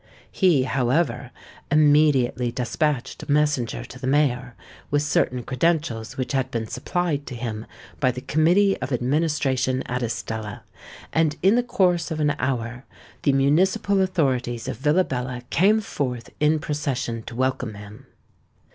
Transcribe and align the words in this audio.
He, 0.31 0.63
however, 0.63 1.29
immediately 1.69 2.51
despatched 2.51 3.21
a 3.21 3.31
messenger 3.31 3.85
to 3.85 3.99
the 3.99 4.07
mayor, 4.07 4.55
with 4.89 5.03
certain 5.03 5.43
credentials 5.43 6.17
which 6.17 6.31
had 6.31 6.49
been 6.49 6.65
supplied 6.65 7.29
him 7.29 7.67
by 7.99 8.09
the 8.09 8.21
Committee 8.21 8.75
of 8.81 8.91
Administration 8.91 9.83
at 9.83 10.01
Estella; 10.01 10.63
and 11.13 11.35
in 11.43 11.53
the 11.53 11.61
course 11.61 12.09
of 12.09 12.19
an 12.19 12.31
hour 12.39 12.83
the 13.21 13.31
municipal 13.33 14.01
authorities 14.01 14.67
of 14.67 14.79
Villabella 14.79 15.43
came 15.51 15.79
forth 15.79 16.31
in 16.39 16.57
procession 16.57 17.21
to 17.21 17.35
welcome 17.35 17.75
him. 17.75 18.07